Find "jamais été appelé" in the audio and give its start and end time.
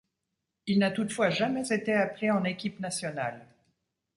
1.29-2.31